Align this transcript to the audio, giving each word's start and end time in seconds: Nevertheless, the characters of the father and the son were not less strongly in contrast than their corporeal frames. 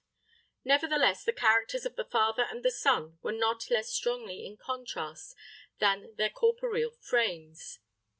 Nevertheless, 0.65 1.23
the 1.23 1.31
characters 1.31 1.85
of 1.85 1.95
the 1.95 2.03
father 2.03 2.47
and 2.49 2.63
the 2.63 2.71
son 2.71 3.19
were 3.21 3.31
not 3.31 3.69
less 3.69 3.93
strongly 3.93 4.47
in 4.47 4.57
contrast 4.57 5.35
than 5.77 6.15
their 6.15 6.31
corporeal 6.31 6.89
frames. 6.99 7.77